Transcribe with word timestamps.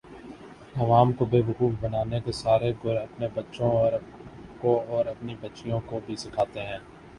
عوام 0.77 1.11
کو 1.11 1.25
بیوقوف 1.25 1.71
بنانے 1.81 2.19
کے 2.25 2.31
سارے 2.33 2.71
گُر 2.83 2.97
اپنے 2.97 3.27
بچوں 3.35 3.71
کو 4.61 4.77
اور 4.89 5.05
اپنی 5.07 5.35
بچیوں 5.41 5.79
کو 5.85 5.99
بھی 6.05 6.15
سیکھاتے 6.23 6.61
ہیں 6.61 6.79